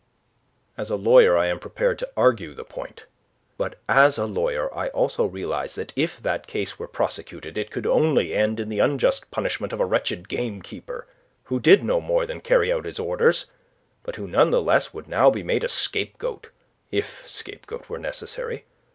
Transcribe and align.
"As 0.79 0.89
a 0.89 0.95
lawyer, 0.95 1.37
I 1.37 1.45
am 1.45 1.59
prepared 1.59 1.99
to 1.99 2.09
argue 2.17 2.55
the 2.55 2.63
point. 2.63 3.05
But, 3.55 3.75
as 3.87 4.17
a 4.17 4.25
lawyer 4.25 4.73
I 4.75 4.87
also 4.87 5.25
realize 5.27 5.75
that 5.75 5.93
if 5.95 6.19
that 6.23 6.47
case 6.47 6.79
were 6.79 6.87
prosecuted, 6.87 7.55
it 7.55 7.69
could 7.69 7.85
only 7.85 8.33
end 8.33 8.59
in 8.59 8.69
the 8.69 8.79
unjust 8.79 9.29
punishment 9.29 9.73
of 9.73 9.79
a 9.79 9.85
wretched 9.85 10.27
gamekeeper, 10.27 11.05
who 11.43 11.59
did 11.59 11.83
no 11.83 12.01
more 12.01 12.25
than 12.25 12.41
carry 12.41 12.73
out 12.73 12.85
his 12.85 12.97
orders, 12.97 13.45
but 14.01 14.15
who 14.15 14.27
none 14.27 14.49
the 14.49 14.59
less 14.59 14.91
would 14.91 15.07
now 15.07 15.29
be 15.29 15.43
made 15.43 15.63
a 15.63 15.69
scapegoat, 15.69 16.49
if 16.89 17.21
scapegoat 17.27 17.87
were 17.87 17.99
necessary. 17.99 18.65